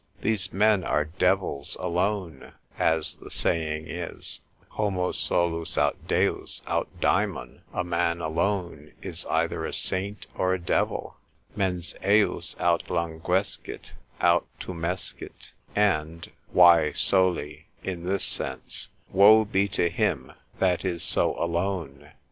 [0.21, 7.61] These men are devils alone, as the saying is, Homo solus aut Deus, aut Daemon:
[7.71, 11.17] a man alone, is either a saint or a devil,
[11.55, 19.87] mens ejus aut languescit, aut tumescit; and Vae soli in this sense, woe be to
[19.87, 22.09] him that is so alone.